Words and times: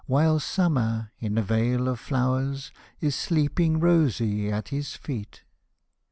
While 0.07 0.39
summer, 0.39 1.11
in 1.19 1.37
a 1.37 1.43
vale 1.43 1.87
of 1.87 1.99
flowers. 1.99 2.71
Is 3.01 3.13
sleeping 3.15 3.79
rosy 3.79 4.51
at 4.51 4.69
his 4.69 4.95
feet. 4.95 5.43